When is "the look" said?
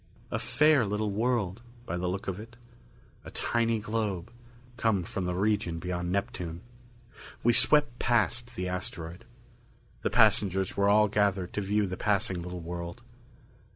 1.95-2.27